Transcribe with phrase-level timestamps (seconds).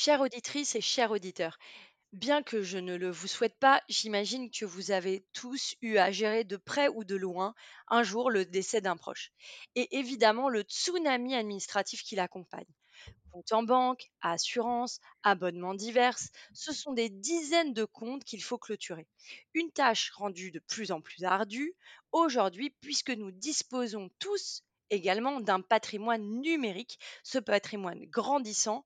[0.00, 1.58] Chère auditrice et chers auditeurs,
[2.12, 6.12] bien que je ne le vous souhaite pas, j'imagine que vous avez tous eu à
[6.12, 7.52] gérer de près ou de loin
[7.88, 9.32] un jour le décès d'un proche.
[9.74, 12.68] Et évidemment le tsunami administratif qui l'accompagne.
[13.32, 16.16] Compte en banque, assurance, abonnements divers,
[16.54, 19.08] ce sont des dizaines de comptes qu'il faut clôturer.
[19.52, 21.74] Une tâche rendue de plus en plus ardue
[22.12, 28.84] aujourd'hui puisque nous disposons tous également d'un patrimoine numérique, ce patrimoine grandissant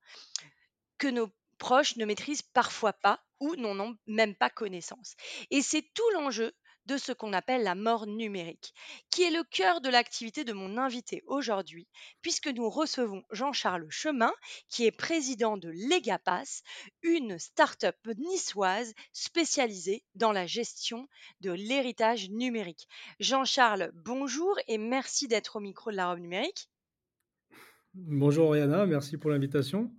[1.03, 5.17] que nos proches ne maîtrisent parfois pas ou n'en ont même pas connaissance.
[5.51, 6.53] Et c'est tout l'enjeu
[6.87, 8.73] de ce qu'on appelle la mort numérique,
[9.11, 11.89] qui est le cœur de l'activité de mon invité aujourd'hui,
[12.21, 14.33] puisque nous recevons Jean-Charles Chemin,
[14.69, 16.63] qui est président de Legapass,
[17.03, 21.09] une start-up niçoise spécialisée dans la gestion
[21.41, 22.87] de l'héritage numérique.
[23.19, 26.69] Jean-Charles, bonjour et merci d'être au micro de la robe numérique.
[27.95, 29.91] Bonjour Oriana, merci pour l'invitation.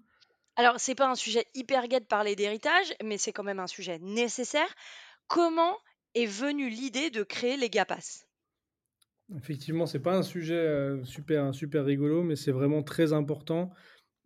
[0.56, 3.68] Alors, c'est pas un sujet hyper gai de parler d'héritage, mais c'est quand même un
[3.68, 4.68] sujet nécessaire.
[5.28, 5.78] Comment
[6.14, 8.28] est venue l'idée de créer les GAPAS?
[9.36, 13.72] Effectivement, c'est pas un sujet euh, super, super rigolo, mais c'est vraiment très important.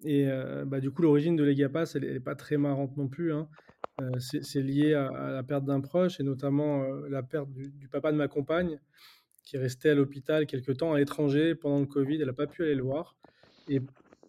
[0.03, 3.31] Et euh, bah, du coup, l'origine de l'EGAPAS, elle n'est pas très marrante non plus.
[3.31, 3.47] Hein.
[4.01, 8.17] Euh, c'est lié à, la perte d'un proche, et notamment la perte du, papa de
[8.17, 8.79] ma compagne,
[9.43, 12.19] qui restait à l'hôpital quelque temps à l'étranger pendant le Covid.
[12.19, 13.15] Elle n'a pas pu aller le voir.
[13.69, 13.81] Et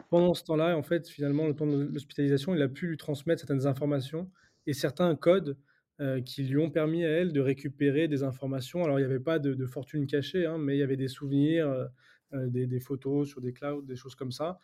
[0.09, 3.41] pendant ce temps-là, en fait, finalement, le temps de l'hospitalisation, il a pu lui transmettre
[3.41, 4.31] certaines informations
[4.67, 5.57] et certains codes
[6.01, 8.85] euh, qui lui ont permis à elle de récupérer des informations.
[8.85, 11.69] Alors, il n'y avait pas de, fortune cachée, hein, mais il y avait des souvenirs,
[11.69, 11.87] euh,
[12.35, 14.61] euh, des, photos sur des clouds, des choses comme ça,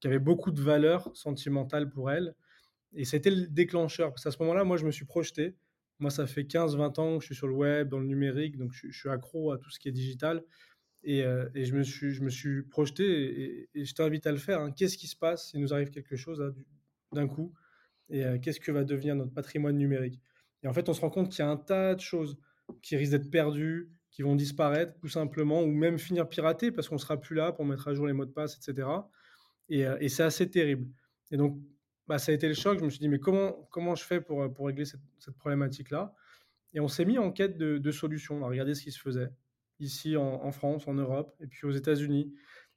[0.00, 2.34] qui avaient beaucoup de valeur sentimentale pour elle.
[2.94, 4.10] Et c'était le déclencheur.
[4.10, 5.54] Parce qu'à ce moment-là, moi, je me suis projeté.
[6.00, 8.72] Moi, ça fait 15-20 ans que je suis sur le web, dans le numérique, donc
[8.72, 10.42] je suis accro à tout ce qui est digital.
[11.08, 14.60] Euh, et, je, me suis, je me suis projeté et, je t'invite à le faire.
[14.60, 14.70] Hein.
[14.70, 16.54] Qu'est-ce qui se passe s'il nous arrive quelque chose
[17.12, 17.52] d'un coup
[18.08, 20.20] Et euh, qu'est-ce que va devenir notre patrimoine numérique?
[20.62, 22.38] Et en fait, on se rend compte qu'il y a un tas de choses
[22.82, 26.96] qui risquent d'être perdues, qui vont disparaître tout simplement, ou même finir piratées parce qu'on
[26.96, 28.88] ne sera plus là pour mettre à jour les mots de passe, etc.
[29.72, 30.86] Euh, et, c'est assez terrible.
[31.32, 31.58] Et donc,
[32.06, 32.78] bah, ça a été le choc.
[32.78, 35.00] Je me suis dit, mais comment, comment je fais pour, régler cette,
[35.38, 36.14] problématique-là?
[36.74, 38.36] Et on s'est mis en quête de, de solutions.
[38.36, 39.30] On a regardé ce qui se faisait
[39.82, 42.32] ici en, France, en Europe, et puis aux États-Unis.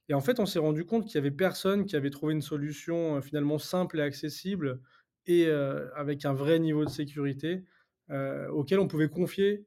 [0.09, 2.41] Et en fait, on s'est rendu compte qu'il y avait personne qui avait trouvé une
[2.41, 4.81] solution euh, finalement simple et accessible
[5.25, 7.63] et euh, avec un vrai niveau de sécurité
[8.11, 9.65] euh, auquel on pouvait confier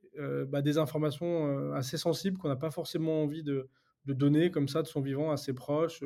[0.48, 3.68] bah, des informations assez sensibles qu'on n'a pas forcément envie de,
[4.04, 6.02] donner comme ça de son vivant à ses proches,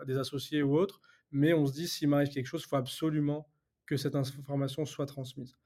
[0.00, 1.00] à des associés ou autres.
[1.30, 3.48] Mais on se dit, s'il m'arrive quelque chose, il faut absolument
[3.86, 5.56] que cette information soit transmise.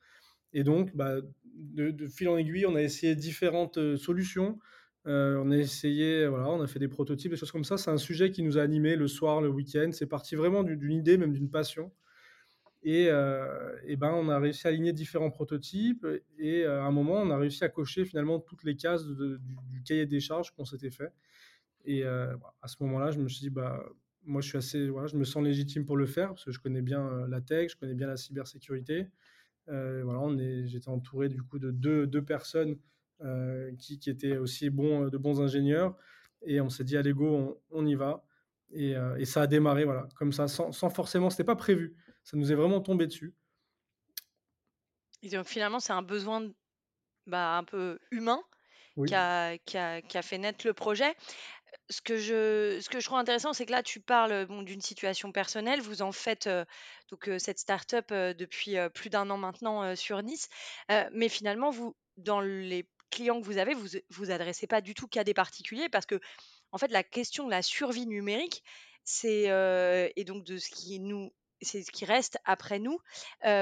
[0.52, 4.60] Et donc, bah, de, de, fil en aiguille, on a essayé différentes solutions.
[5.06, 7.76] Euh, on a essayé, voilà, on a fait des prototypes, des choses comme ça.
[7.76, 9.90] C'est un sujet qui nous a animés le soir, le week-end.
[9.92, 11.92] C'est parti vraiment d'une idée, même d'une passion.
[12.84, 16.06] Et, euh, et, ben, on a réussi à aligner différents prototypes.
[16.38, 19.82] Et euh, à un moment, on a réussi à cocher finalement toutes les cases du,
[19.84, 21.12] cahier des charges qu'on s'était fait.
[21.84, 23.84] Et à ce moment-là, je me suis dit, bah,
[24.24, 26.60] moi, je suis assez, voilà, je me sens légitime pour le faire parce que je
[26.60, 29.08] connais bien la tech, je connais bien la cybersécurité.
[29.66, 32.78] voilà, j'étais entouré du coup de deux, deux personnes
[33.78, 35.96] qui, qui, étaient aussi bons, de bons ingénieurs.
[36.44, 38.24] Et on s'est dit, allez, go, on, y va.
[38.72, 41.96] Et, euh, et, ça a démarré, voilà, comme ça, sans, sans forcément, c'était pas prévu.
[42.24, 43.34] Ça nous est vraiment tombé dessus.
[45.22, 46.50] Et donc finalement, c'est un besoin
[47.26, 48.42] bah, un peu humain
[49.06, 51.14] qui, a, qui, a, qui, a, fait naître le projet.
[51.90, 54.80] Ce que je, ce que je trouve intéressant, c'est que là, tu parles bon, d'une
[54.80, 55.80] situation personnelle.
[55.80, 56.64] Vous en faites euh,
[57.10, 60.48] donc cette start-up depuis plus d'un an maintenant sur Nice,
[61.12, 65.06] mais finalement, vous, dans les clients que vous avez, vous vous adressez pas du tout
[65.06, 66.18] qu'à des particuliers parce que,
[66.72, 68.64] en fait, la question de la survie numérique,
[69.04, 69.44] c'est
[70.16, 71.32] et donc de ce qui nous
[71.64, 72.98] c'est ce qui reste après nous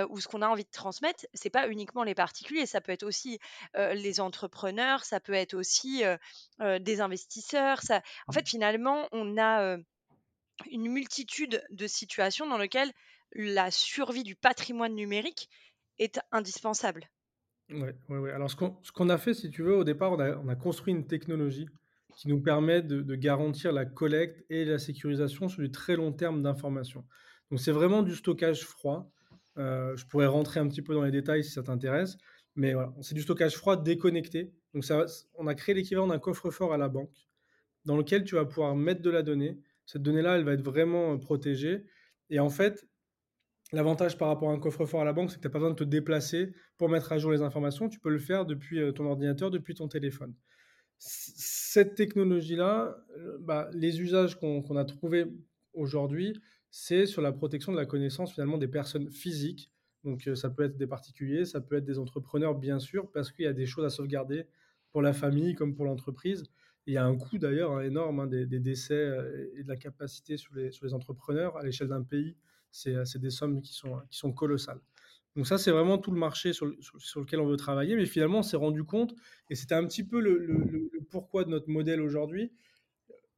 [0.09, 2.67] ou ce qu'on a envie de transmettre c'est pas uniquement les particuliers.
[2.67, 3.39] Ça peut être aussi
[3.75, 6.03] les entrepreneurs ça peut être aussi
[6.61, 7.81] des investisseurs.
[8.27, 9.77] En fait finalement on a
[10.71, 12.93] une multitude de situations dans lesquelles
[13.33, 15.49] la survie du patrimoine numérique
[15.99, 17.09] est indispensable
[17.73, 18.33] Ouais, ouais, ouais.
[18.33, 21.69] Alors, ce qu'on a fait, si tu veux, au départ, on a, construit une technologie
[22.17, 26.43] qui nous permet de, garantir la collecte et la sécurisation sur du très long terme
[26.43, 27.05] d'informations.
[27.51, 29.13] Donc, c'est vraiment du stockage froid.
[29.59, 32.17] Heu, je pourrais rentrer un petit peu dans les détails si ça t'intéresse,
[32.57, 34.53] mais voilà, c'est du stockage froid déconnecté.
[34.75, 37.29] Donc ça on a créé l'équivalent d'un coffre-fort à la banque,
[37.85, 39.59] dans lequel tu vas pouvoir mettre de la donnée.
[39.87, 41.85] Cette donnée-là, elle va être vraiment, heu, protégée
[42.31, 42.87] et en fait,
[43.73, 45.71] l'avantage par rapport à un coffre-fort à la banque, c'est que tu as pas besoin
[45.73, 47.89] de te déplacer pour mettre à jour les informations.
[47.89, 50.35] Tu peux le faire depuis, heu, ton ordinateur, depuis ton téléphone.
[50.99, 55.27] Cette technologie-là, heu, bah, les usages qu'on a trouvés
[55.73, 56.35] aujourd'hui,
[56.71, 59.71] c'est sur la protection de la connaissance finalement des personnes physiques.
[60.05, 63.33] Donc, heu, ça peut être des particuliers, ça peut être des entrepreneurs bien sûr, parce
[63.33, 64.47] qu'il y a des choses à sauvegarder
[64.93, 66.45] pour la famille comme pour l'entreprise.
[66.87, 69.11] Il y a un coût d'ailleurs, hein, énorme, hein, des décès,
[69.57, 72.37] et de la capacité sur les entrepreneurs à l'échelle d'un pays.
[72.71, 74.81] C'est, heu, c'est des sommes qui sont, qui sont colossales.
[75.37, 77.97] Donc ça, c'est vraiment tout le marché sur, sur, lequel on veut travailler.
[77.97, 79.15] Mais finalement, on s'est rendu compte,
[79.49, 82.53] et c'était un petit peu le, pourquoi de notre modèle aujourd'hui.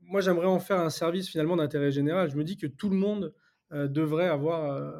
[0.00, 2.30] Moi, j'aimerais en faire un service finalement d'intérêt général.
[2.30, 3.34] Je me dis que tout le monde
[3.72, 4.90] euh, devrait avoir euh,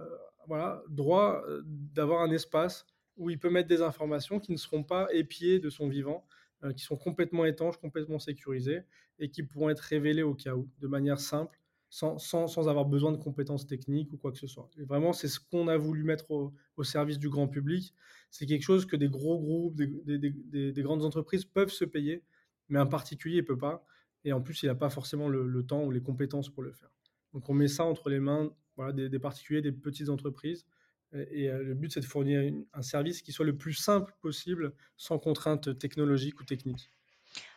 [0.47, 2.87] voilà, droit euh, d'avoir un espace
[3.17, 6.27] où il peut mettre des informations qui ne seront pas épiées de son vivant,
[6.65, 8.83] euh, qui sont complètement étanches, complètement sécurisées
[9.19, 11.61] et qui pourront être révélées au cas où, de manière simple
[11.93, 14.71] sans, avoir besoin de compétences techniques ou quoi que ce soit.
[14.79, 17.95] Et vraiment, c'est ce qu'on a voulu mettre au, service du grand public.
[18.31, 21.85] C'est quelque chose que des gros groupes, des, des, des, des, grandes entreprises peuvent se
[21.85, 22.25] payer,
[22.71, 23.85] mais un particulier ne peut pas.
[24.25, 26.91] Et en plus, il n'a pas forcément le, temps ou les compétences pour le faire.
[27.35, 28.51] Donc, on met ça entre les mains
[28.95, 30.65] des, particuliers, des petites entreprises.
[31.13, 34.73] Et, euh, le but, c'est de fournir un service qui soit le plus simple possible,
[34.97, 36.91] sans contraintes technologiques ou techniques.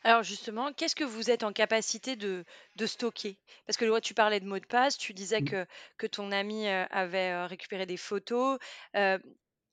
[0.03, 2.45] Alors justement, qu'est-ce que vous êtes en capacité de,
[2.77, 3.39] de stocker?
[3.65, 5.41] Parce que tu parlais de mots de passe, tu disais Mmh.
[5.41, 5.65] que,
[5.97, 8.57] que ton ami euh, avait euh, récupéré des photos.
[8.95, 9.19] Euh,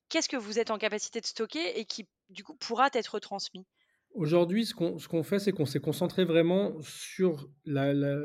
[0.08, 3.66] qu'est-ce que vous êtes en capacité de stocker et qui, du coup, pourra être transmis?
[4.14, 8.18] Aujourd'hui, ce qu'on ce qu'on fait, c'est qu'on s'est concentré vraiment sur la la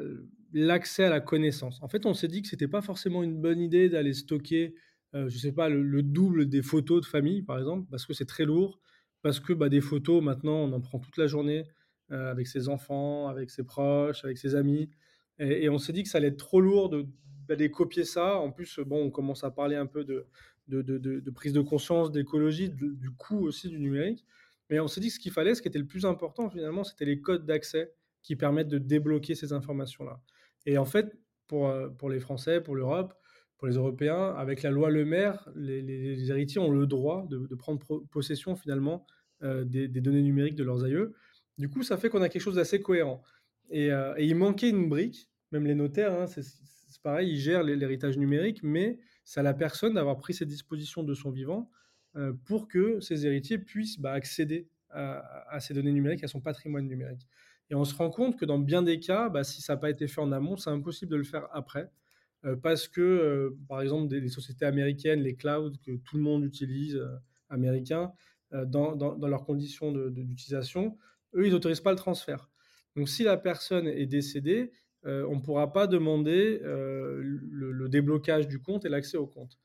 [0.53, 1.81] l'accès à la connaissance.
[1.81, 4.75] En fait, on s'est dit que c'était pas forcément une bonne idée d'aller stocker,
[5.15, 8.13] heu, je sais pas, le le double des photos de famille, par exemple, parce que
[8.13, 8.81] c'est très lourd,
[9.21, 11.65] parce que, bah, des photos, maintenant, on en prend toute la journée,
[12.09, 14.89] avec ses enfants, avec ses proches, avec ses amis
[15.39, 16.89] et on s'est dit que ça allait être trop lourd
[17.47, 18.37] d'aller copier ça.
[18.37, 23.11] En plus, bon, on commence à parler un peu de prise de conscience, d'écologie, du
[23.11, 24.25] coût aussi du numérique
[24.69, 26.83] mais on s'est dit que ce qu'il fallait, ce qui était le plus important finalement,
[26.83, 30.21] c'était les codes d'accès qui permettent de débloquer ces informations-là.
[30.65, 31.17] Et en fait,
[31.47, 33.13] pour les Français, pour l'Europe,
[33.57, 37.81] pour les Européens, avec la loi Le Maire, les, héritiers ont le droit de, prendre
[38.11, 39.05] possession finalement
[39.43, 41.13] euh, des, données numériques de leurs aïeux.
[41.57, 43.23] Du coup, ça fait qu'on a quelque chose d'assez cohérent.
[43.69, 46.43] Et, euh, il manquait une brique, même les notaires, hein, c'est
[47.01, 51.13] pareil, ils gèrent l'héritage numérique, mais c'est à la personne d'avoir pris ses dispositions de
[51.13, 51.69] son vivant
[52.15, 56.41] euh, pour que ces héritiers puissent bah, accéder à, à, ces données numériques, à son
[56.41, 57.27] patrimoine numérique.
[57.69, 59.89] Et on se rend compte que dans bien des cas, bah, si ça n'a pas
[59.89, 61.91] été fait en amont, c'est impossible de le faire après.
[62.45, 66.43] Euh, parce que, euh, par exemple, des, sociétés américaines, les clouds que tout le monde
[66.43, 67.07] utilise, euh,
[67.49, 68.11] américains,
[68.51, 70.97] dans, dans, leurs conditions d'utilisation,
[71.35, 72.49] eux, ils n'autorisent pas le transfert.
[72.95, 74.71] Donc, si la personne est décédée,
[75.03, 79.59] on ne pourra pas demander le, déblocage du compte et l'accès au compte.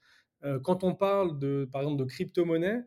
[0.65, 2.83] Quand on parle de, par exemple, de crypto-monnaie,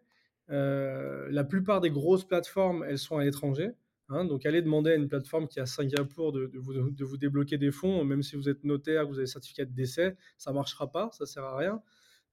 [0.49, 3.71] la plupart des grosses plateformes, elles sont à l'étranger.
[4.09, 7.17] Hein, donc, allez demander à une plateforme qui est à Singapour de, vous, de, vous,
[7.17, 10.51] débloquer des fonds, même si vous êtes notaire, que vous avez certificat de décès, ça
[10.51, 11.81] ne marchera pas, ça ne sert à rien.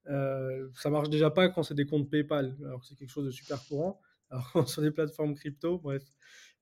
[0.07, 3.31] Euh, ça marche déjà pas quand c'est des comptes PayPal, alors c'est quelque chose de
[3.31, 3.99] super courant.
[4.29, 6.03] Alors, sur des plateformes crypto, bref.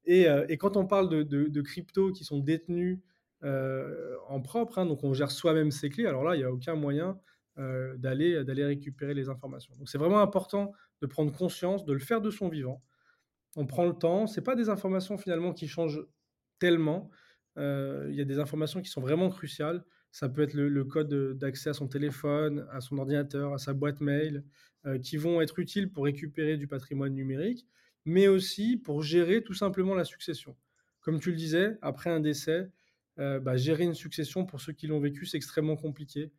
[0.06, 3.00] Et, euh, quand on parle de, crypto qui sont détenus
[3.44, 6.52] euh, en propre, hein, donc on gère soi-même ses clés, alors là, il n'y a
[6.52, 7.20] aucun moyen
[7.58, 9.74] euh, d'aller récupérer les informations.
[9.78, 12.82] Donc c'est vraiment important de prendre conscience, de le faire de son vivant.
[13.56, 14.28] On prend le temps.
[14.28, 16.02] C'est pas des informations finalement qui changent
[16.60, 17.10] tellement.
[17.58, 19.84] Euh, il y a des informations qui sont vraiment cruciales.
[20.12, 24.02] Ça peut être le, code d'accès à son téléphone, à son ordinateur, à sa boîte
[24.02, 24.44] mail,
[24.86, 27.66] euh, qui vont être utiles pour récupérer du patrimoine numérique,
[28.06, 30.56] mais aussi pour gérer tout simplement la succession.
[31.02, 32.70] Comme tu le disais, après un décès,
[33.20, 36.32] euh, bah, gérer une succession pour ceux qui l'ont vécu, c'est extrêmement compliqué.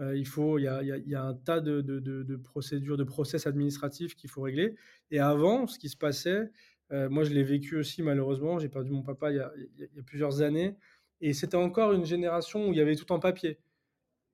[0.00, 4.76] Euh, il, faut, y a, un tas de, procédures, de process administratifs qu'il faut régler.
[5.10, 6.50] Et avant, ce qui se passait,
[6.92, 9.88] euh, moi je l'ai vécu aussi malheureusement, j'ai perdu mon papa il y, a, il
[9.96, 10.76] y a plusieurs années,
[11.20, 13.58] et c'était encore une génération où il y avait tout en papier.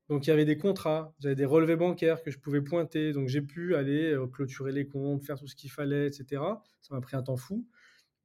[0.09, 3.29] Donc il y avait des contrats, j'avais des relevés bancaires que je pouvais pointer, donc
[3.29, 6.43] j'ai pu aller euh, clôturer les comptes, faire tout ce qu'il fallait, etc.
[6.83, 7.67] Ça m'a pris un temps fou,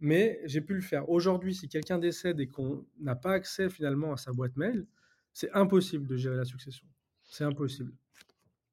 [0.01, 1.09] mais j'ai pu le faire.
[1.09, 4.85] Aujourd'hui, si quelqu'un décède et qu'on n'a pas accès finalement à sa boîte mail,
[5.31, 6.85] c'est impossible de gérer la succession.
[7.29, 7.93] C'est impossible.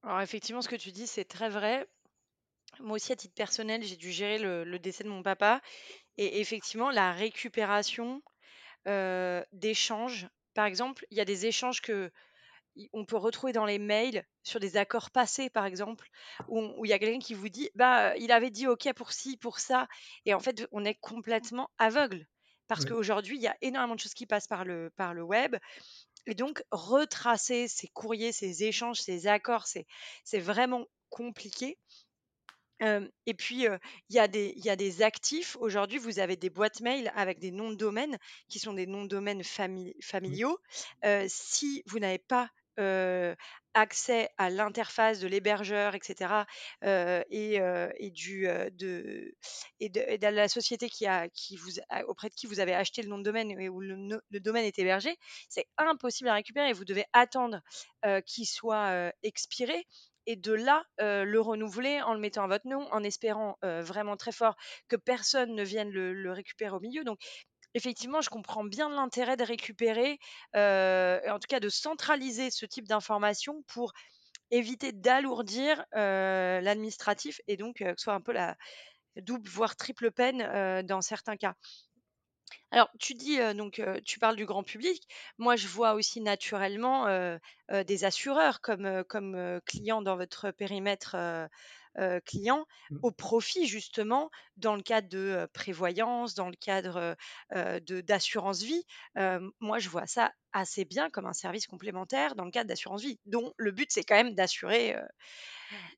[0.03, 1.87] Alors effectivement, ce que tu dis, c'est très vrai.
[2.81, 5.61] Moi aussi, à titre personnel, j'ai dû gérer le, le, décès de mon papa.
[6.17, 8.23] Et effectivement, la récupération
[8.89, 12.11] euh, d'échanges, par exemple, il y a des échanges que
[12.93, 16.09] on peut retrouver dans les mails, sur des accords passés par exemple,
[16.49, 19.37] où il y a quelqu'un qui vous dit: «Bah, il avait dit OK pour ci,
[19.39, 19.89] pour ça»
[20.27, 22.27] et en fait, on est complètement aveugle.
[22.69, 25.57] Parce qu'aujourd'hui, il y a énormément de choses qui passent par le par le web
[26.27, 31.79] et donc retracer ces courriers, ces échanges, ces accords, c'est vraiment compliqué.
[32.81, 35.57] Et puis, il y a des il y a des actifs.
[35.61, 38.19] Aujourd'hui, vous avez des boîtes mail avec des noms de domaine
[38.49, 39.95] qui sont des noms de domaine fami
[40.27, 40.41] Oui.
[40.43, 40.59] familiaux.
[41.29, 42.51] Si vous n'avez pas,
[43.75, 46.47] accès à l'interface de l'hébergeur et cetera,
[46.85, 47.59] heu et
[49.89, 50.89] de la société
[52.07, 54.79] auprès de qui vous avez acheté le nom de domaine et où le domaine est
[54.79, 55.17] hébergé,
[55.49, 56.73] c'est impossible à récupérer.
[56.73, 57.61] Vous devez attendre,
[58.27, 59.87] qu'il soit, expiré
[60.29, 64.33] et de là, le renouveler en le mettant à votre nom, en espérant, vraiment très
[64.33, 64.57] fort
[64.89, 67.05] que personne ne vienne le le récupérer au milieu.
[67.05, 67.19] Donc
[67.77, 70.19] effectivement, je comprends bien l'intérêt de récupérer,
[70.55, 73.93] et en tout cas de centraliser ce type d'informations pour
[74.53, 78.57] éviter d'alourdir, heu, l'administratif et donc heu, que ce soit un peu la
[79.17, 81.55] double voire triple peine, dans certains cas.
[82.73, 85.03] Alors tu dis, donc tu parles du grand public.
[85.39, 87.07] Moi, je vois aussi naturellement,
[87.71, 89.05] des assureurs comme,
[89.67, 91.17] clients dans votre périmètre,
[91.99, 93.03] heu heu, client, Mmh.
[93.03, 97.17] au profit justement, dans le cadre de, prévoyance, dans le cadre,
[97.55, 98.85] heu, de d'assurance vie.
[99.61, 103.21] Moi, je vois ça assez bien comme un service complémentaire dans le cadre d'assurance vie,
[103.27, 105.03] dont le but, c'est quand même d'assurer, heu,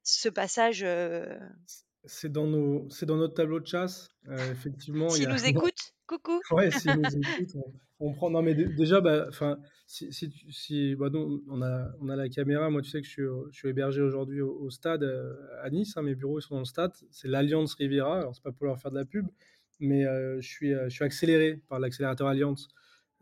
[0.03, 0.85] ce passage,
[2.05, 4.09] c'est dans nos c'est dans notre tableau de chasse.
[4.29, 6.41] Heu, effectivement, il s'ils nous écoutent, coucou!
[6.51, 10.95] Ouais, s'ils nous écoutent, on on prend non mais dé déjà, bah, enfin, si si
[10.97, 12.71] bah, nous, on a on a la caméra.
[12.71, 15.69] Moi, tu sais que je suis, je suis hébergé aujourd'hui au au stade, heu, à
[15.71, 16.03] Nice, hein.
[16.03, 16.93] Mes bureaux, ils sont dans le stade.
[17.11, 18.21] C'est l'Allianz Riviera.
[18.21, 19.27] Alors c'est pas pour leur faire de la pub,
[19.81, 22.69] mais heu, je suis, je suis accéléré par l'accélérateur Allianz.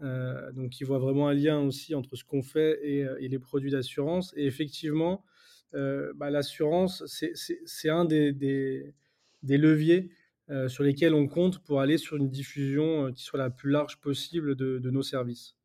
[0.02, 3.38] Heu, donc ils voient vraiment un lien aussi entre ce qu'on fait et et les
[3.38, 5.24] produits d'assurance et effectivement,
[5.72, 8.94] bah, l'assurance, c'est un des
[9.42, 10.10] leviers,
[10.50, 13.70] heu, sur lesquels on compte pour aller sur une diffusion, heu, qui soit la plus
[13.70, 15.56] large possible de nos services.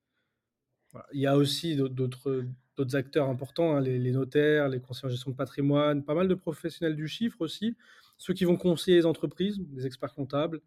[1.13, 2.46] Il y a aussi d'aut d'autres
[2.93, 6.34] acteurs importants, hein, les les notaires, les conseillers en gestion de patrimoine, pas mal de
[6.36, 7.75] professionnels du chiffre aussi,
[8.17, 10.62] ceux qui vont conseiller les entreprises, des experts comptables.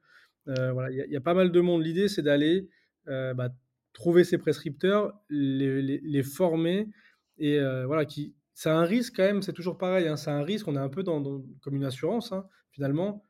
[0.46, 1.82] Voilà, il y a pas mal de monde.
[1.84, 2.68] L'idée, c'est d'aller,
[3.06, 3.50] bah,
[3.92, 6.88] trouver ces prescripteurs, les les les former
[7.38, 10.68] et voilà, qui c'est un risque quand même, c'est toujours pareil, hein, c'est un risque.
[10.68, 11.22] On est un peu dans
[11.62, 13.24] comme une assurance, hein, finalement.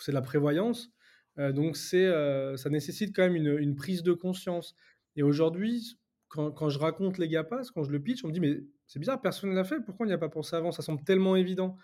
[0.00, 0.90] C'est de la prévoyance,
[1.38, 4.74] heu, donc heu, ça nécessite quand même une, prise de conscience
[5.16, 8.60] et aujourd'hui, quand je raconte les GAPAS, quand je le pitch, on me dit: «Mais
[8.86, 9.80] c'est bizarre, personne ne l'a fait.
[9.84, 10.72] Pourquoi on n'y a pas pensé avant?
[10.72, 11.76] Ça semble tellement évident»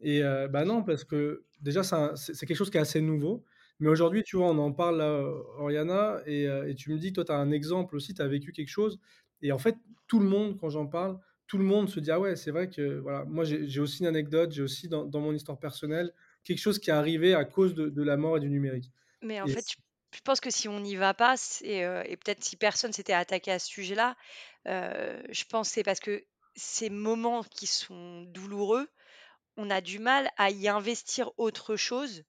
[0.00, 1.82] et heu, bah, non, parce que déjà,
[2.16, 3.44] c'est quelque chose qui est assez nouveau,
[3.80, 5.20] mais aujourd'hui, tu vois, on en parle là,
[5.58, 8.28] Oriana et heu et tu me dis, toi, tu as un exemple aussi, tu as
[8.28, 8.98] vécu quelque chose
[9.42, 12.20] et en fait, tout le monde, quand j'en parle, tout le monde se dit: «Ah
[12.20, 15.32] ouais, c'est vrai que» voilà, moi, j'ai aussi une anecdote, j'ai aussi dans dans mon
[15.34, 16.12] histoire personnelle,
[16.44, 19.40] quelque chose qui est arrivé à cause de de la mort et du numérique Mais
[19.40, 19.66] en et fait,
[20.14, 23.50] je pense que si on n'y va pas, heu et peut-être si personne s'était attaqué
[23.52, 24.16] à ce sujet-là,
[24.68, 26.24] heu, je pense c'est parce que
[26.56, 28.88] ces moments qui sont douloureux,
[29.56, 32.24] on a du mal à y investir autre chose.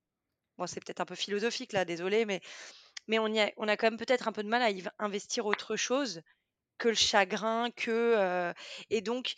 [0.57, 2.41] Bon, c'est peut-être un peu philosophique là, désolée, mais
[3.07, 4.83] mais on y a on a quand même peut-être un peu de mal à y
[4.99, 6.21] investir autre chose
[6.77, 8.53] que le chagrin, que,
[8.89, 9.33] et donc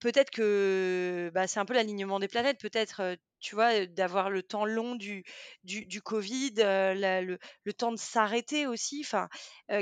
[0.00, 4.64] peut-être que, bah, c'est un peu l'alignement des planètes, peut-être, tu vois, d'avoir le temps
[4.64, 5.24] long du
[5.64, 9.28] du du covid, la le le temps de s'arrêter aussi, enfin,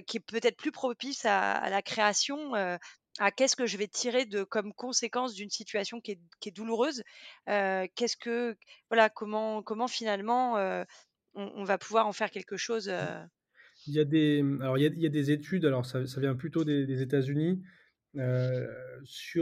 [0.07, 4.27] qui est peut-être plus propice à à la création, à qu'est-ce que je vais tirer
[4.27, 7.03] de comme conséquence d'une situation qui est qui est douloureuse?
[7.47, 8.57] Qu'est-ce que
[8.91, 10.57] voilà, comment comment finalement,
[11.35, 13.09] on on va pouvoir en faire quelque chose, Mmh.
[13.89, 17.03] Il y a des, alors il y a des études, alors ça vient plutôt des
[17.03, 17.63] États-Unis,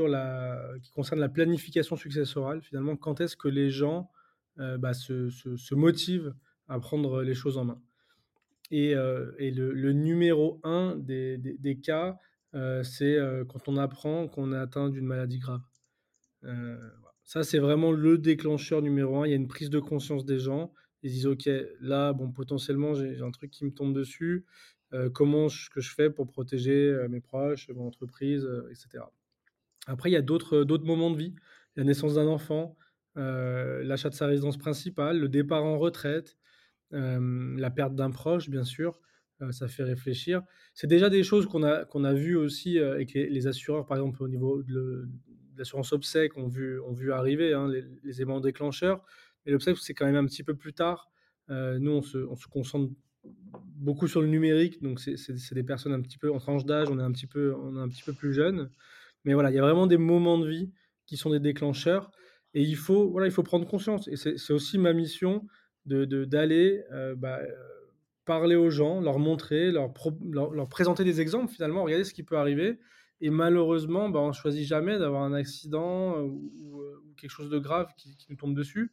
[0.08, 2.62] la qui concerne la planification successorale.
[2.62, 4.10] Finalement, quand est-ce que les gens,
[4.60, 6.34] heu, bah, se se se motivent
[6.68, 7.82] à prendre les choses en main?
[8.70, 12.18] Et heu et le numéro 1 des des cas,
[12.84, 15.62] c'est, quand on apprend qu'on est atteint d'une maladie grave.
[17.24, 19.26] Ça, c'est vraiment le déclencheur numéro 1.
[19.26, 20.72] Il y a une prise de conscience des gens.
[21.06, 21.48] Ils disent: «OK,
[21.80, 24.44] là, bon, potentiellement, j'ai un truc qui me tombe dessus.
[24.94, 29.12] Heu, comment que je fais pour protéger, heu, mes proches, mon entreprise?» heu et cetera.
[29.86, 31.34] Après, il y a d'autres, d'autres moments de vie.
[31.76, 32.76] La naissance d'un enfant,
[33.16, 36.36] l'achat de sa résidence principale, le départ en retraite,
[36.92, 39.00] la perte d'un proche, bien sûr,
[39.52, 40.42] ça fait réfléchir.
[40.74, 43.98] C'est déjà des choses qu'on a qu'on a vues aussi, avec les les assureurs, par
[43.98, 45.08] exemple, au niveau de
[45.56, 49.04] l'assurance obsèques, ont vu ont vu arriver, hein, les les éléments déclencheurs
[49.46, 51.10] et l'obsèque, c'est quand même un petit peu plus tard.
[51.50, 52.92] Heu, nous, on se on se concentre
[53.24, 56.98] beaucoup sur le numérique, donc c'est des personnes un petit peu en tranche d'âge, on
[56.98, 58.70] est un petit peu on est un petit peu plus jeunes,
[59.24, 60.72] Mais voilà, il y a vraiment des moments de vie
[61.06, 62.12] qui sont des déclencheurs
[62.54, 65.46] et il faut, voilà, il faut prendre conscience et c'est aussi ma mission
[65.86, 67.54] de de d'aller, heu, bah, heu,
[68.24, 69.92] parler aux gens, leur montrer, leur
[70.52, 71.84] leur présenter des exemples finalement.
[71.84, 72.78] Regardez ce qui peut arriver
[73.20, 76.82] et malheureusement, bah, on choisit jamais d'avoir un accident, ou
[77.16, 78.92] quelque chose de grave qui nous tombe dessus.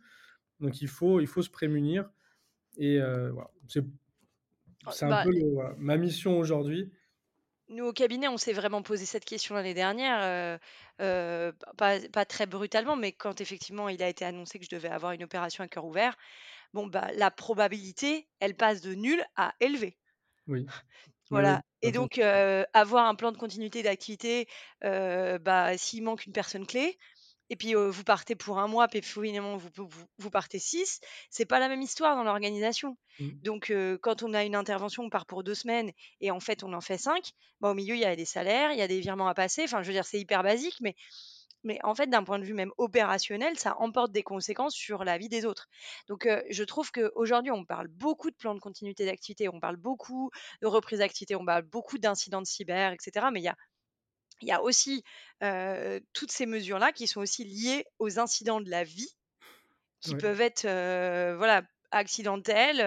[0.63, 2.12] Donc il faut il faut se prémunir
[2.77, 3.51] et heu, voilà.
[3.70, 3.84] C'est
[4.89, 6.91] c'est un bah, peu le voilà, ma mission aujourd'hui.
[7.70, 10.60] nous, au cabinet, on s'est vraiment posé cette question l'année dernière,
[11.01, 14.70] heu heu, pas pas très brutalement, mais quand effectivement il a été annoncé que je
[14.70, 16.15] devais avoir une opération à cœur ouvert,
[16.74, 19.98] bon, bah, la probabilité, elle passe de nulle à élevée.
[20.48, 20.65] Oui.
[21.29, 24.48] Voilà et donc avoir un plan de continuité d'activité,
[24.82, 26.98] bah, s'il manque une personne clé
[27.53, 31.45] et puis, vous partez pour un mois, puis finalement vous vous vous partez 6, c'est
[31.45, 32.98] pas la même histoire dans l'organisation.
[33.19, 33.29] Mmh.
[33.43, 36.74] Donc quand on a une intervention, on part pour 2 semaines et en fait on
[36.74, 37.29] en fait 5,
[37.62, 39.65] bah, au milieu il y a des salaires, il y a des virements à passer,
[39.65, 40.95] enfin je veux dire c'est hyper basique mais
[41.63, 45.17] mais en fait, d'un point de vue même opérationnel, ça emporte des conséquences sur la
[45.17, 45.69] vie des autres.
[46.10, 50.29] Donc, je trouve qu'aujourd'hui, on parle beaucoup de plan de continuité d'activité, on parle beaucoup
[50.62, 53.31] de reprise d'activité, on parle beaucoup d'incidents de cyber, et cetera.
[53.31, 53.55] Mais il y a
[54.42, 55.04] il y a aussi,
[56.13, 59.16] toutes ces mesures-là qui sont aussi liées aux incidents de la vie
[60.02, 60.16] qui Ouais.
[60.16, 62.82] peuvent être, heu, voilà, accidentelles,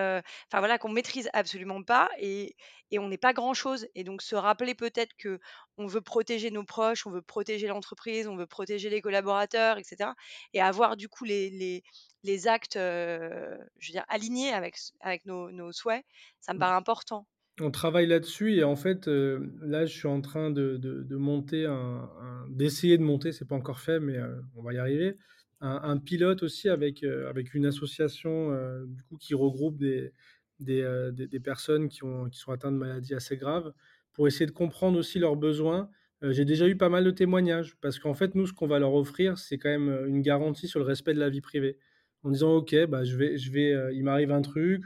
[0.49, 2.57] enfin voilà, qu'on maîtrise absolument pas et
[2.91, 5.38] et on n'est pas grand-chose et donc se rappeler peut-être que
[5.79, 9.85] on veut protéger nos proches, on veut protéger l'entreprise, on veut protéger les collaborateurs et
[9.85, 10.15] cetera
[10.53, 11.83] et avoir du coup les les
[12.25, 16.05] les actes, je veux dire alignés avec avec nos nos souhaits,
[16.41, 17.26] ça me paraît important.
[17.60, 21.64] On travaille là-dessus et en fait, heu, là, je suis en train de de monter
[21.64, 22.10] un
[22.50, 25.16] d'essayer de monter, c'est pas encore fait, mais heu, on va y arriver,
[25.62, 28.50] un pilote aussi avec, heu, avec une association,
[28.86, 30.12] du coup, qui regroupe des
[30.60, 30.82] des,
[31.14, 33.72] des des personnes qui ont qui sont atteintes de maladies assez graves,
[34.12, 35.88] pour essayer de comprendre aussi leurs besoins.
[36.22, 38.94] J'ai déjà eu pas mal de témoignages parce qu'en fait, nous, ce qu'on va leur
[38.94, 41.78] offrir, c'est quand même, une garantie sur le respect de la vie privée.
[42.22, 44.82] En disant: «OK, bah, je vais je vais, il m'arrive un truc,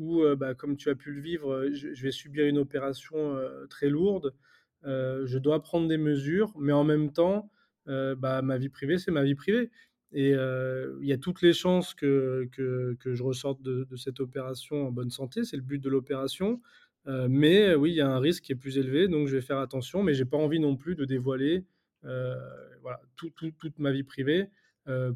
[0.00, 3.36] heu, bah, comme tu as pu le vivre, je vais subir une opération,
[3.70, 4.34] très lourde,
[4.84, 7.50] je dois prendre des mesures, mais en même temps,
[7.86, 9.70] bah, ma vie privée, c'est ma vie privée
[10.12, 14.92] et il y a toutes les chances que que je ressorte de cette opération en
[14.92, 16.60] bonne santé, c'est le but de l'opération,
[17.06, 19.58] mais oui, il y a un risque qui est plus élevé, donc je vais faire
[19.58, 21.64] attention, mais j'ai pas envie non plus de dévoiler,
[23.16, 24.50] toute ma vie privée,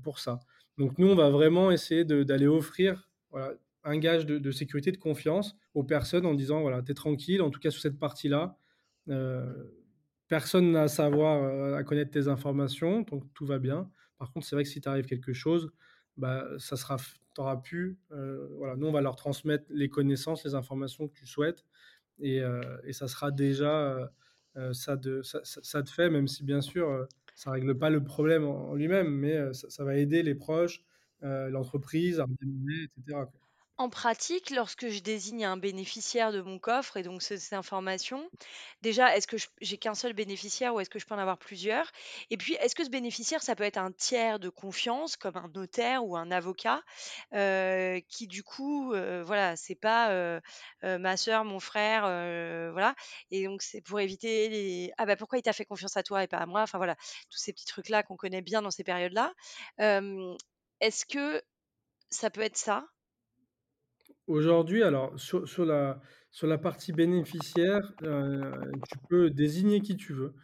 [0.02, 0.40] pour ça.
[0.78, 3.54] Donc nous, on va vraiment essayer d'aller offrir, voilà,
[3.88, 7.50] un gage de sécurité, de confiance aux personnes en disant: «Voilà, tu es tranquille, en
[7.50, 8.58] tout cas sur cette partie-là,
[9.08, 9.74] heu,
[10.28, 13.90] personne n'a à savoir, heu, à connaître tes informations, donc tout va bien.
[14.18, 15.72] Par contre, c'est vrai que si t'arrive quelque chose,
[16.16, 16.98] bah, ça sera
[17.62, 21.64] pu, heu, voilà, nous, on va leur transmettre les connaissances, les informations que tu souhaites
[22.20, 22.42] et
[22.84, 24.10] et ça sera déjà,
[24.72, 28.44] ça de ça ça de fait, même si bien sûr, ça règle pas le problème
[28.46, 30.84] en lui-même, mais ça va aider les proches,
[31.22, 33.47] l'entreprise à redémarrer et cetera, quoi.
[33.80, 38.28] En pratique, lorsque je désigne un bénéficiaire de mon coffre et donc ce ces informations,
[38.82, 41.88] déjà, est-ce que j'ai qu'un seul bénéficiaire ou est-ce que je peux en avoir plusieurs?
[42.30, 45.48] Et puis, est-ce que ce bénéficiaire, ça peut être un tiers de confiance comme un
[45.54, 46.82] notaire ou un avocat,
[47.34, 50.40] heu, qui du coup, heu, voilà, c'est pas, heu
[50.84, 52.02] heu, ma sœur, mon frère,
[52.72, 52.96] voilà
[53.30, 56.24] et donc c'est pour éviter les: «Ah bah, pourquoi il t'a fait confiance à toi
[56.24, 56.96] et pas à moi?» enfin voilà,
[57.30, 59.32] tous ces petits trucs-là qu'on connaît bien dans ces périodes-là.
[60.80, 61.40] Est-ce que
[62.10, 62.88] ça peut être ça?
[64.28, 70.12] Aujourd'hui, alors sur sur la sur la partie bénéficiaire, heu, tu peux désigner qui tu
[70.12, 70.34] veux,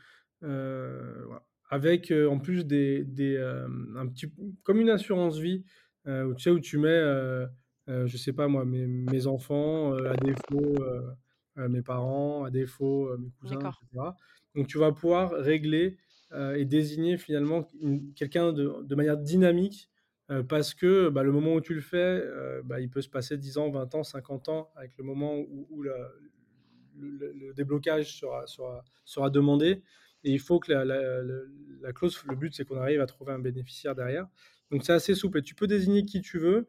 [0.42, 1.47] heu, voilà.
[1.70, 5.64] Avec, heu, en plus des des, hem, un petit comme une assurance vie,
[6.07, 7.47] heu, où tu sais, où tu mets, heu
[7.90, 11.03] heu, je sais pas moi, mes mes enfants, heu, à défaut, heu
[11.59, 13.85] heu, mes parents, à défaut, heu, mes cousins et D'accord.
[13.85, 14.16] cetera.
[14.55, 15.99] Donc tu vas pouvoir régler,
[16.33, 19.90] heu, et désigner finalement une quelqu'un de de manière dynamique
[20.31, 23.09] Heu, parce que, bah, le moment où tu le fais, heu, bah, il peut se
[23.11, 25.83] passer 10 ans, 20 ans, 50 ans avec le moment où
[26.97, 29.83] le déblocage sera sera sera demandé
[30.25, 33.95] et il faut que la clause le but, c'est qu'on arrive à trouver un bénéficiaire
[33.95, 34.27] derrière.
[34.71, 36.67] Donc c'est assez souple et tu peux désigner qui tu veux,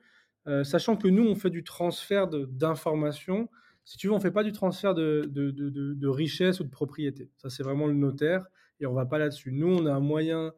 [0.48, 3.50] heu, sachant que nous, on fait du transfert d'informations.
[3.86, 7.32] Si tu veux, on fait pas du transfert de de de richesse ou de propriété.
[7.38, 8.46] Ça, c'est vraiment le notaire
[8.82, 9.52] et on va pas là-dessus.
[9.52, 10.54] Nous, on a un moyen,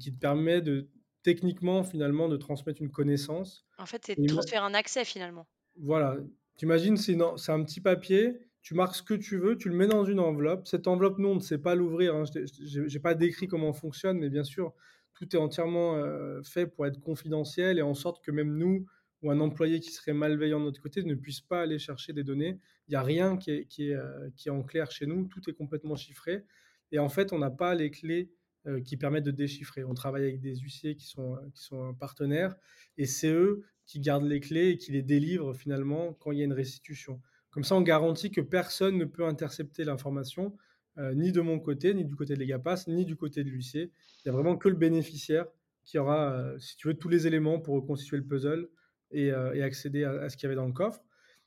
[0.00, 0.88] qui te permet de
[1.26, 5.46] techniquement, finalement, de transmettre une connaissance En fait, c'est de transférer un accès finalement.
[5.76, 6.16] voilà,
[6.56, 9.86] tu imagines, c'est un petit papier, tu marques ce que tu veux, tu le mets
[9.86, 10.66] dans une enveloppe.
[10.66, 12.24] Cette enveloppe, nous, on ne sait pas l'ouvrir, hein.
[12.34, 14.74] Je j'ai pas décrit comment on fonctionne, mais bien sûr,
[15.14, 18.86] tout est entièrement, heu, fait pour être confidentiel et en sorte que même nous
[19.22, 22.24] ou un employé qui serait malveillant de notre côté ne puisse pas aller chercher des
[22.24, 22.58] données.
[22.88, 25.26] Il y a rien qui est qui est, heu, qui est en clair chez nous,
[25.26, 26.44] tout est complètement chiffré
[26.92, 28.32] et en fait, on n'a pas les clés,
[28.66, 29.84] euh, qui permettent de déchiffrer.
[29.84, 32.56] On travaille avec des huissiers qui sont, qui sont partenaires
[32.98, 36.42] et c'est eux qui gardent les clés et qui les délivrent finalement quand il y
[36.42, 37.20] a une restitution.
[37.50, 40.56] Comme ça, on garantit que personne ne peut intercepter l'information,
[40.98, 43.92] euh, ni de mon côté, ni du côté de l'EGAPAS, ni du côté de l'huissier.
[44.24, 45.46] Il n'y a vraiment que le bénéficiaire
[45.84, 48.68] qui aura, euh, si tu veux, tous les éléments pour reconstituer le puzzle
[49.12, 51.00] et, et accéder à, à ce qu'il y avait dans le coffre.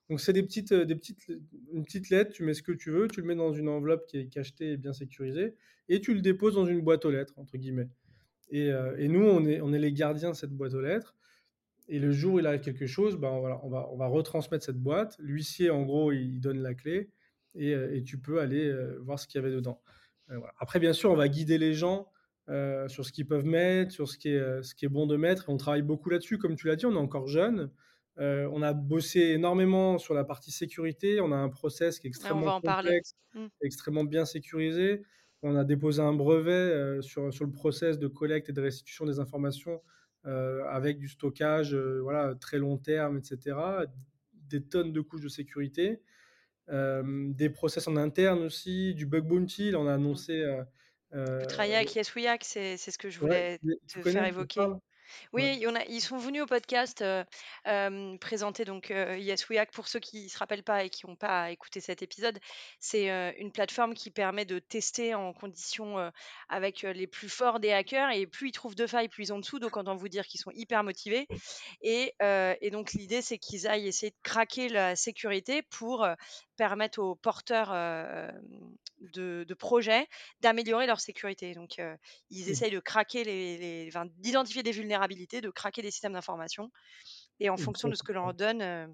[0.09, 1.31] Donc, c'est des petites, des petites,
[1.71, 4.07] une petite lettre, tu mets ce que tu veux, tu le mets dans une enveloppe
[4.07, 5.55] qui est cachetée et bien sécurisée,
[5.87, 7.89] et tu le déposes dans une boîte aux lettres, entre guillemets.
[8.49, 11.15] Et, euh, nous, on est, on est les gardiens de cette boîte aux lettres.
[11.87, 14.63] Et le jour où il arrive quelque chose, ben voilà, on, va, on va retransmettre
[14.63, 15.15] cette boîte.
[15.19, 17.09] L'huissier, en gros, il donne la clé
[17.55, 19.81] et, euh, tu peux aller euh, voir ce qu'il y avait dedans.
[20.59, 22.07] Après, bien sûr, on va guider les gens
[22.49, 25.15] euh, sur ce qu'ils peuvent mettre, sur ce qui est, ce qui est bon de
[25.15, 25.49] mettre.
[25.49, 26.37] Et on travaille beaucoup là-dessus.
[26.37, 27.71] Comme tu l'as dit, on est encore jeune.
[28.19, 31.21] Euh, on a bossé énormément sur la partie sécurité.
[31.21, 33.45] On a un process qui est extrêmement complexe, mmh.
[33.61, 35.03] extrêmement bien sécurisé.
[35.41, 39.05] On a déposé un brevet euh, sur, sur le process de collecte et de restitution
[39.05, 39.81] des informations
[40.25, 43.57] euh, avec du stockage voilà, très long terme, etc.
[44.33, 46.01] Des tonnes de couches de sécurité.
[46.67, 49.71] des process en interne aussi, du bug bounty.
[49.71, 50.01] Là, on a Mmh.
[50.01, 50.45] annoncé.
[52.15, 54.61] We Hack, c'est ce que je voulais ouais, te faire évoquer.
[55.33, 55.55] Oui, Ouais.
[55.55, 57.23] il y en a, ils sont venus au podcast euh,
[57.67, 59.71] euh, présenter donc euh, Yes We Hack.
[59.71, 62.39] Pour ceux qui ne se rappellent pas et qui n'ont pas écouté cet épisode,
[62.79, 66.09] c'est euh, une plateforme qui permet de tester en conditions euh,
[66.49, 68.11] avec euh, les plus forts des hackers.
[68.11, 69.59] Et plus ils trouvent de failles, plus ils ont dessous.
[69.59, 71.27] Donc, autant vous dire qu'ils sont hyper motivés.
[71.81, 76.13] Et, euh, et donc, l'idée, c'est qu'ils aillent essayer de craquer la sécurité pour euh,
[76.59, 78.29] permettre aux porteurs euh,
[79.15, 80.05] de, de projets
[80.41, 81.53] d'améliorer leur sécurité.
[81.53, 81.95] Donc, euh,
[82.29, 86.13] ils Et- essayent de craquer les, les- enfin, d'identifier des vulnérabilités, de craquer des systèmes
[86.13, 86.69] d'information.
[87.39, 88.61] Et en fonction de ce que l'on donne.
[88.61, 88.87] euh,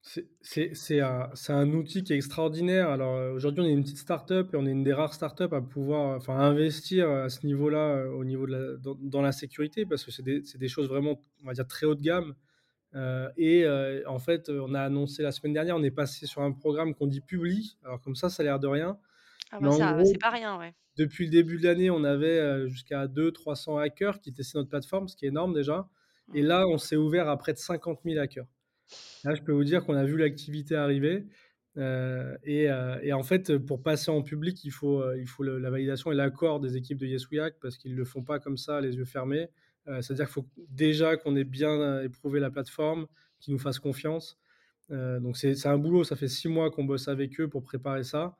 [0.00, 2.88] C'est- un, outil qui est extraordinaire.
[2.88, 5.60] Alors aujourd'hui, on est une petite start-up et on est une des rares start-up à
[5.60, 10.04] pouvoir enfin, investir à ce niveau-là, au niveau de la, dans, dans la sécurité, parce
[10.04, 12.36] que c'est des, des choses vraiment, on va dire, très haut de gamme.
[12.94, 16.42] Euh, et euh, en fait, on a annoncé la semaine dernière, on est passé sur
[16.42, 17.78] un programme qu'on dit public.
[17.84, 18.98] Alors comme ça, ça a l'air de rien.
[19.50, 20.74] Ah bah ça, gros, c'est pas rien, ouais.
[20.96, 25.08] depuis le début de l'année, on avait euh, jusqu'à 200-300 hackers qui testaient notre plateforme,
[25.08, 25.88] ce qui est énorme déjà.
[26.34, 26.46] Et Mm.
[26.46, 28.46] là, on s'est ouvert à près de 50 000 hackers.
[29.24, 31.26] Là, je peux vous dire qu'on a vu l'activité arriver.
[31.76, 35.44] euh, et, euh, et en fait, pour passer en public, il faut, euh, il faut
[35.44, 38.04] le- la validation et l'accord des équipes de Yes We Hack parce qu'ils ne le
[38.04, 39.48] font pas comme ça, les yeux fermés.
[39.88, 43.06] Euh, C'est-à-dire qu'il faut déjà qu'on ait bien éprouvé la plateforme,
[43.40, 44.38] qu'ils nous fassent confiance.
[44.90, 46.04] Euh, donc, c'est un boulot.
[46.04, 48.36] Ça fait six mois qu'on bosse avec eux pour préparer ça.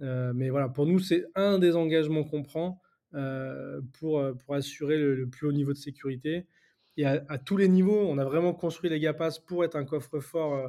[0.00, 2.80] Euh, mais voilà, pour nous, c'est un des engagements qu'on prend
[3.14, 6.46] euh, pour, euh, pour assurer le, plus haut niveau de sécurité.
[6.96, 10.54] Et à, tous les niveaux, on a vraiment construit les GAPAS pour être un coffre-fort.
[10.54, 10.68] euh,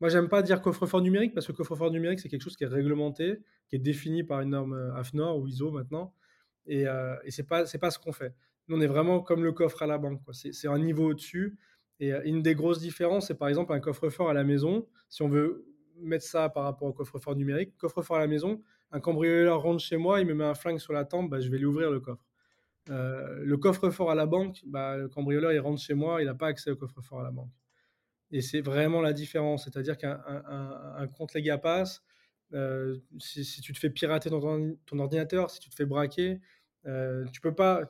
[0.00, 2.68] Moi, j'aime pas dire coffre-fort numérique parce que coffre-fort numérique, c'est quelque chose qui est
[2.68, 3.38] réglementé,
[3.68, 6.14] qui est défini par une norme euh, AFNOR ou ISO maintenant.
[6.66, 8.34] Et, euh, et c'est pas, pas ce qu'on fait.
[8.68, 10.20] On est vraiment comme le coffre à la banque.
[10.32, 11.58] C'est un niveau au-dessus.
[12.00, 14.86] Et euh, une des grosses différences, c'est par exemple un coffre-fort à la maison.
[15.08, 15.66] Si on veut
[16.00, 19.96] mettre ça par rapport au coffre-fort numérique, coffre-fort à la maison, un cambrioleur rentre chez
[19.96, 22.00] moi, il me met un flingue sur la tempe, bah, je vais lui ouvrir le
[22.00, 22.24] coffre.
[22.90, 26.34] Euh, le coffre-fort à la banque, bah, le cambrioleur, il rentre chez moi, il n'a
[26.34, 27.52] pas accès au coffre-fort à la banque.
[28.32, 29.64] Et c'est vraiment la différence.
[29.64, 32.02] C'est-à-dire qu'un un, un, un compte Legapass,
[32.54, 36.40] euh, si, si, tu te fais pirater ton, ton, ordinateur, si tu te fais braquer,
[36.86, 37.82] euh, tu peux pas,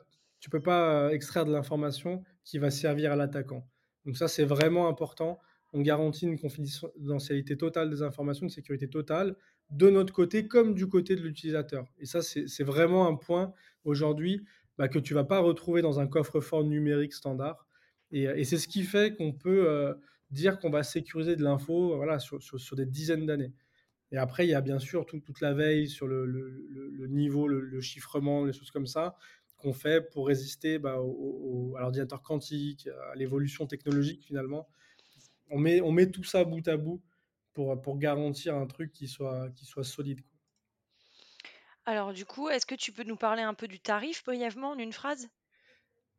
[0.42, 3.64] tu peux pas extraire de l'information qui va servir à l'attaquant.
[4.04, 5.38] Donc ça, c'est vraiment important.
[5.72, 9.36] On garantit une confidentialité totale des informations, une sécurité totale,
[9.70, 11.86] de notre côté comme du côté de l'utilisateur.
[12.00, 14.44] Et ça, c'est vraiment un point aujourd'hui
[14.78, 17.68] bah, que tu vas pas retrouver dans un coffre-fort numérique standard.
[18.10, 19.94] Et, et c'est ce qui fait qu'on peut euh,
[20.32, 22.40] dire qu'on va sécuriser de l'info voilà, sur,
[22.74, 23.52] des dizaines d'années.
[24.10, 27.80] Et après, il y a bien sûr tout, toute la veille sur le, niveau, le,
[27.80, 29.16] chiffrement, les choses comme ça
[29.62, 34.68] qu'on fait pour résister bah, au, au, à l'ordinateur quantique, à l'évolution technologique finalement.
[35.50, 37.00] On met, on met tout ça bout à bout
[37.52, 40.22] pour, pour garantir un truc qui soit, qui soit solide.
[40.22, 40.32] Quoi.
[41.84, 44.78] Alors du coup, est-ce que tu peux nous parler un peu du tarif brièvement en
[44.78, 45.28] une phrase?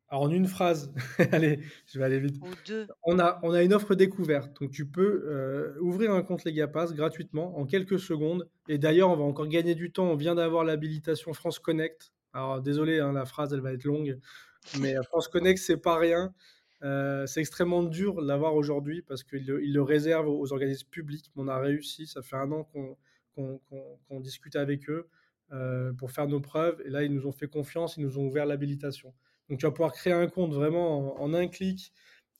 [0.08, 0.92] Alors en une phrase,
[1.32, 2.36] allez, je vais aller vite.
[2.42, 2.86] Ou deux.
[3.02, 6.92] On a, on a une offre découverte, donc tu peux euh, ouvrir un compte Legapass
[6.92, 8.48] gratuitement en quelques secondes.
[8.68, 10.10] Et d'ailleurs, on va encore gagner du temps.
[10.10, 12.12] On vient d'avoir l'habilitation France Connect.
[12.34, 14.18] Alors désolé, hein, la phrase elle va être longue,
[14.80, 16.34] mais France Connect c'est pas rien.
[16.82, 21.30] Euh, c'est extrêmement dur de l'avoir aujourd'hui parce qu'ils le, le réservent aux organismes publics.
[21.36, 22.98] On a réussi, ça fait un an qu'on
[23.36, 23.76] qu qu
[24.08, 25.08] qu discute avec eux
[25.52, 26.82] euh, pour faire nos preuves.
[26.84, 29.14] Et là, ils nous ont fait confiance, ils nous ont ouvert l'habilitation.
[29.48, 31.92] Donc, tu vas pouvoir créer un compte vraiment en, en un clic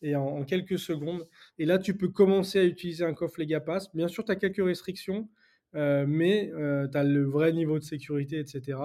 [0.02, 1.26] et en, en, quelques secondes.
[1.58, 3.94] Et là, tu peux commencer à utiliser un coffre Legapass.
[3.94, 5.28] Bien sûr, tu as quelques restrictions,
[5.74, 8.78] euh, mais euh, tu as le vrai niveau de sécurité, etc.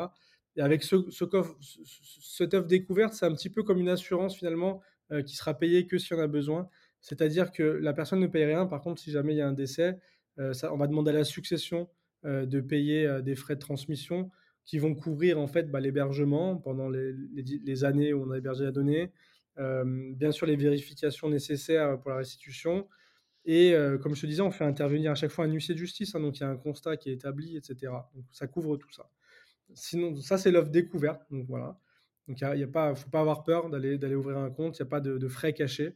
[0.60, 5.22] et avec ce cette offre découverte, c'est un petit peu comme une assurance finalement, heu,
[5.24, 6.70] qui sera payée que si on a besoin.
[7.02, 9.54] C'est-à-dire que la personne ne paye rien, par contre, si jamais il y a un
[9.54, 9.98] décès,
[10.54, 11.90] ça on va demander à la succession,
[12.26, 14.32] heu, de payer, des frais de transmission
[14.66, 18.72] qui vont couvrir en fait, bah, l'hébergement pendant les années où on a hébergé la
[18.72, 19.12] donnée,
[19.58, 22.88] bien sûr les vérifications nécessaires pour la restitution
[23.46, 26.16] et comme je te disais, on fait intervenir à chaque fois un huissier de justice,
[26.16, 28.12] hein, donc il y a un constat qui est établi et cetera.
[28.16, 29.10] Donc ça couvre tout ça.
[29.74, 31.80] Sinon ça c'est l'offre découverte, donc voilà.
[32.28, 34.78] Donc il il y a pas faut pas avoir peur d'aller d'aller ouvrir un compte,
[34.78, 35.96] il y a pas de frais cachés.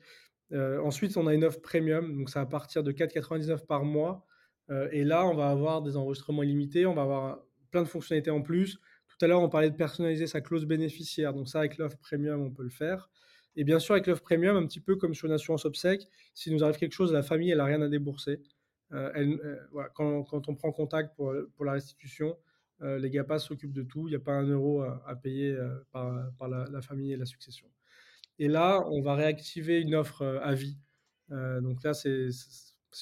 [0.54, 4.26] Heu, ensuite on a une offre premium, donc c'est à partir de 4,99 par mois,
[4.70, 7.40] heu et là on va avoir des enregistrements illimités, on va avoir
[7.72, 8.80] plein de fonctionnalités en plus.
[9.08, 12.42] Tout à l'heure on parlait de personnaliser sa clause bénéficiaire, donc ça avec l'offre premium
[12.42, 13.10] on peut le faire
[13.56, 16.54] et bien sûr avec l'offre premium, un petit peu comme sur une assurance obsèques, s'il
[16.54, 18.42] nous arrive quelque chose, la famille elle a rien à débourser.
[18.92, 22.38] Voilà, quand quand on prend contact pour, pour la restitution,
[22.84, 25.86] heu, les GAPAS s'occupent de tout, il y a pas un euro à payer, heu,
[25.91, 27.69] par par la famille et la succession
[28.39, 30.80] et là, on va réactiver une offre, heu, à vie.
[31.32, 32.30] Donc là c'est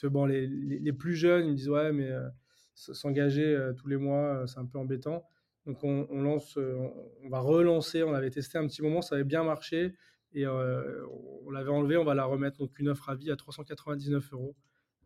[0.09, 2.11] bon les les plus jeunes, ils me disent: «Ouais mais
[2.75, 5.25] s'engager, tous les mois, c'est un peu embêtant».
[5.67, 9.43] Donc on lance, on va relancer, on avait testé un petit moment, ça avait bien
[9.43, 9.95] marché
[10.33, 14.31] et on l'avait enlevée, on va la remettre, donc une offre à vie à 399
[14.33, 14.55] €.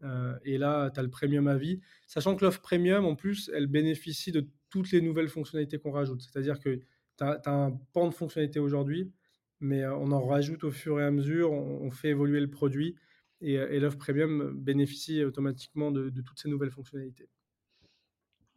[0.03, 1.81] Heu et là, tu as le premium à vie.
[2.07, 6.21] Sachant que l'offre premium en plus, elle bénéficie de toutes les nouvelles fonctionnalités qu'on rajoute.
[6.21, 6.79] C'est-à-dire que
[7.17, 9.13] tu as un pan de fonctionnalités aujourd'hui,
[9.61, 12.49] mais heu, on en rajoute au fur et à mesure, on on fait évoluer le
[12.49, 12.95] produit
[13.41, 17.29] et heu et l'offre premium bénéficie automatiquement de de toutes ces nouvelles fonctionnalités.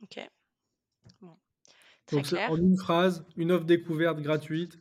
[0.02, 0.28] OK.
[1.20, 1.38] Bon,
[2.07, 4.78] très Donc en une phrase, une offre découverte gratuite.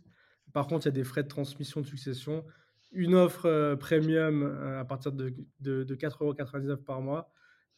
[0.54, 2.46] Par contre, il y a des frais de transmission de succession.
[2.92, 7.32] Une offre, heu, premium, à partir de de de 4,99 € par mois,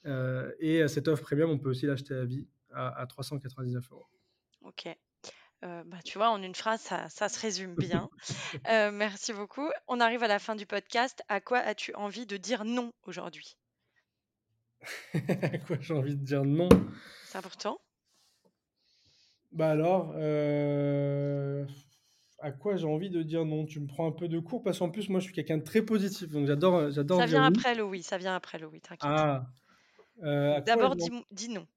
[0.05, 4.05] heu et cette offre premium, on peut aussi l'acheter à vie à à 399 €.
[4.61, 4.87] OK.
[5.63, 8.09] Heu, bah, tu vois, en une phrase, ça ça se résume bien.
[8.69, 9.69] Heu, merci beaucoup.
[9.87, 11.23] On arrive à la fin du podcast.
[11.29, 13.57] À quoi as-tu envie de dire non aujourd'hui?
[15.41, 16.69] À quoi j'ai envie de dire non?
[17.23, 17.79] C'est important.
[19.51, 21.65] Bah, alors, heu,
[22.39, 23.65] à quoi j'ai envie de dire non?
[23.65, 25.63] Tu me prends un peu de court parce qu'en plus, moi, je suis quelqu'un de
[25.63, 27.55] très positif, donc j'adore, Ça dire vient oui.
[27.55, 29.11] après le oui, ça vient après le oui, t'inquiète.
[29.11, 29.45] Ah!
[30.65, 30.95] D'abord
[31.31, 31.67] dis non.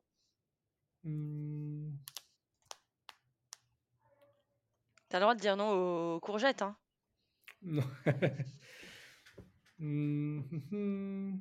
[1.05, 1.93] Mmh.
[5.09, 6.77] Tu as le droit de dire non aux courgettes, hein.
[7.63, 7.85] Non.
[9.79, 11.41] Mmh, mh.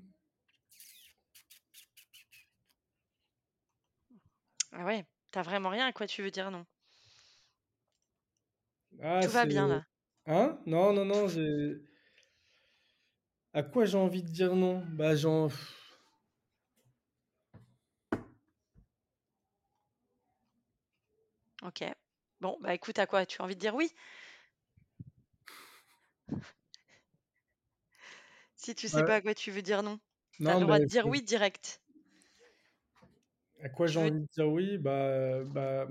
[4.73, 6.65] Ah ouais, tu as vraiment rien à quoi tu veux dire non?
[9.01, 9.83] Ah Tout va bien là.
[10.25, 10.57] hein?
[10.65, 11.81] Non, non, non, j'ai
[13.53, 14.83] À quoi j'ai envie de dire non?
[14.91, 15.47] Bah, j'en
[21.63, 21.83] OK.
[22.39, 23.91] Bon, bah, écoute, à quoi tu as envie de dire oui?
[28.55, 29.03] Si tu sais Ouais.
[29.03, 29.99] pas à quoi tu veux dire non,
[30.45, 31.81] tu as Non, le droit de dire oui direct.
[33.63, 34.77] À quoi j'ai envie de dire oui?
[34.77, 35.87] Bah bah,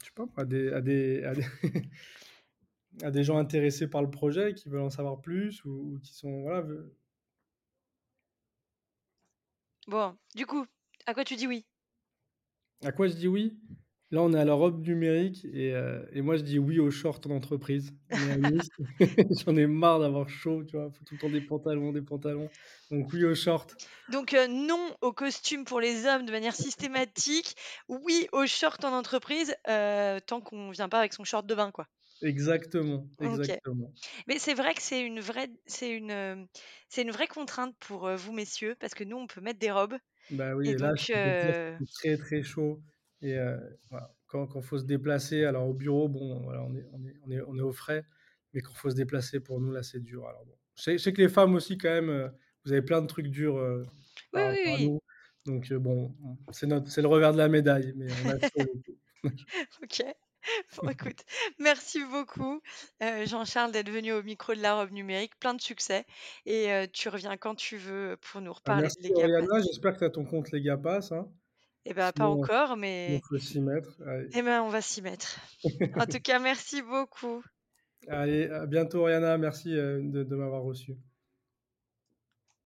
[0.00, 1.44] je sais pas à des à des à des
[3.02, 6.14] à des gens intéressés par le projet, qui veulent en savoir plus ou ou qui
[6.14, 6.64] sont voilà,
[9.86, 10.66] Bon, du coup,
[11.06, 11.64] à quoi tu dis oui?
[12.84, 13.58] À quoi je dis oui?
[14.12, 16.90] Là, on est à la robe numérique et heu et moi je dis oui aux
[16.90, 17.94] shorts en entreprise.
[19.46, 20.90] J'en ai marre d'avoir chaud, tu vois?
[20.92, 22.50] Il faut tout le temps des pantalons, des pantalons.
[22.90, 23.68] Donc oui aux shorts.
[24.08, 27.54] Donc heu, non aux costumes pour les hommes de manière systématique,
[27.88, 31.70] oui aux shorts en entreprise, heu, tant qu'on vient pas avec son short de bain,
[31.70, 31.86] quoi.
[32.22, 33.94] Exactement, exactement.
[34.26, 36.48] Mais c'est vrai que c'est une vraie c'est une,
[36.88, 39.96] c'est une vraie contrainte pour, vous messieurs, parce que nous, on peut mettre des robes
[40.30, 41.54] Bah oui et et là, donc je dire
[41.94, 42.82] très, très chaud
[43.22, 43.38] et
[43.90, 47.14] voilà, quand quand faut se déplacer, alors au bureau, bon, voilà, on est on est
[47.26, 48.04] on est on est au frais,
[48.52, 50.26] mais quand faut se déplacer pour nous, là, c'est dur.
[50.26, 52.30] Alors bon, je sais je sais que les femmes aussi quand même, heu,
[52.64, 53.86] vous avez plein de trucs durs, heu,
[54.32, 55.00] Oui, par oui, nous.
[55.46, 56.14] Donc heu, bon,
[56.52, 58.26] c'est notre c'est le revers de la médaille, mais on
[58.84, 58.98] coup.
[59.82, 60.02] OK.
[60.76, 61.24] Bon écoute,
[61.58, 62.62] merci beaucoup,
[63.00, 65.38] Jean-Charles d'être venu au micro de la robe numérique.
[65.38, 66.06] Plein de succès
[66.46, 69.48] et tu reviens quand tu veux pour nous Bah, reparler de merci Legapass.
[69.52, 71.32] Oriana, j'espère que tu as ton compte Legapass, hein.
[71.84, 74.30] Et bah, pas Sinon encore, mais faut s'y mettre, allez.
[74.34, 75.40] eh ben, on va s'y mettre.
[75.98, 77.42] En tout cas, merci beaucoup.
[78.08, 80.96] Allez, à bientôt Oriana, merci, de de m'avoir reçu.